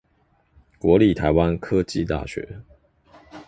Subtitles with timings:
[0.79, 2.61] 國立臺灣科技大學